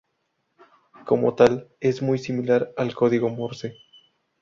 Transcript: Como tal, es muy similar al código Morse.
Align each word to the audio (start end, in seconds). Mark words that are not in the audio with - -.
Como 1.05 1.35
tal, 1.35 1.69
es 1.79 2.01
muy 2.01 2.17
similar 2.17 2.73
al 2.75 2.95
código 2.95 3.29
Morse. 3.29 3.75